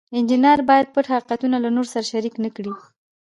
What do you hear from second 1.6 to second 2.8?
له نورو سره شریک نکړي.